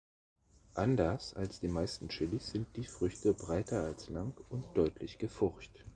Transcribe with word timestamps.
Anders 0.73 1.35
als 1.35 1.59
die 1.59 1.67
meisten 1.67 2.09
Chilis 2.09 2.47
sind 2.49 2.75
die 2.75 2.85
Früchte 2.85 3.35
breiter 3.35 3.83
als 3.83 4.09
lang 4.09 4.33
und 4.49 4.63
deutlich 4.75 5.19
gefurcht. 5.19 5.85